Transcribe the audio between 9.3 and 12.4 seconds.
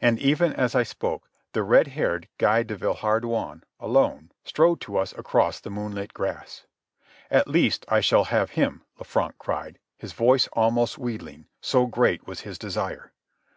cried, his voice almost wheedling, so great was